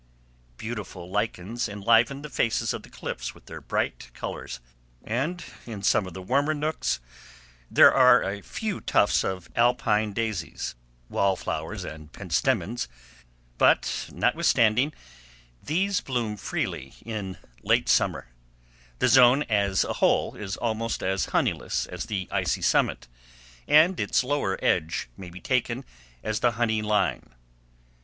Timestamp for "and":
5.03-5.45, 11.83-12.11, 23.67-23.99